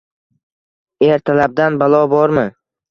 ertalabdan 1.11 1.81
balo 1.85 2.03
bormi? 2.17 2.49